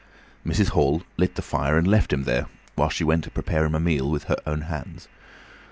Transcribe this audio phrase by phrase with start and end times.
[0.43, 0.69] Mrs.
[0.69, 3.79] Hall lit the fire and left him there while she went to prepare him a
[3.79, 5.07] meal with her own hands.